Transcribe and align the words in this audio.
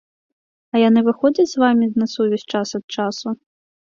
А 0.75 0.79
яны 0.83 1.01
выходзяць 1.07 1.51
з 1.51 1.57
вамі 1.63 1.85
на 2.03 2.09
сувязь 2.13 2.45
час 2.57 2.69
ад 2.79 2.85
часу? 3.01 3.37